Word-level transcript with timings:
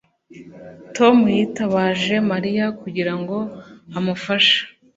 Tom 0.95 1.17
yitabaje 1.37 2.15
Mariya 2.31 2.65
kugira 2.81 3.13
ngo 3.19 3.37
amufashe 3.97 4.59